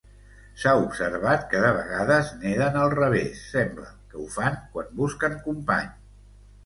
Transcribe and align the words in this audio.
S'ha 0.61 0.71
observat 0.85 1.43
que 1.51 1.59
de 1.65 1.73
vegades 1.75 2.31
neden 2.45 2.79
al 2.85 2.95
revés; 2.95 3.43
sembla 3.53 3.93
que 4.09 4.23
ho 4.25 4.29
fan 4.39 4.57
quan 4.73 4.91
busquen 5.03 5.37
company. 5.51 5.93